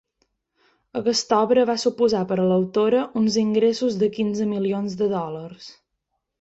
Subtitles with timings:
[0.99, 5.73] Aquesta obra va suposar per a l'autora uns ingressos de quinze milions de dòlars.